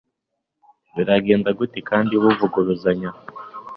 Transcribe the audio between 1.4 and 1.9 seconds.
gute